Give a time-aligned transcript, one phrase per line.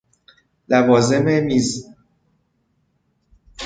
[0.69, 1.89] لوازم میز